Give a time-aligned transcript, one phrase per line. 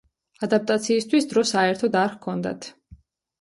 [0.45, 2.69] ადაპტაციისთვის დრო საერთოდ არ ჰქონდათ.